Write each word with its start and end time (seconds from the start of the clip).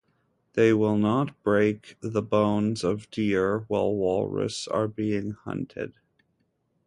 They 0.53 0.73
will 0.73 0.97
not 0.97 1.39
break 1.43 1.95
the 2.01 2.23
bones 2.23 2.83
of 2.83 3.07
deer 3.11 3.65
while 3.67 3.93
walrus 3.93 4.67
are 4.67 4.87
being 4.87 5.33
hunted. 5.33 5.93